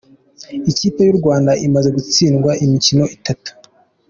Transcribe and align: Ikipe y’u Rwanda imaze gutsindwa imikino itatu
Ikipe 0.71 0.99
y’u 1.03 1.17
Rwanda 1.19 1.51
imaze 1.67 1.89
gutsindwa 1.95 2.51
imikino 2.63 3.03
itatu 3.15 3.49